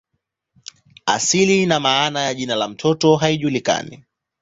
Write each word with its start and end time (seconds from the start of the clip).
Asili 1.05 1.65
na 1.65 1.79
maana 1.79 2.19
ya 2.21 2.33
jina 2.33 2.55
la 2.55 2.67
mto 2.67 3.15
haijulikani. 3.15 4.03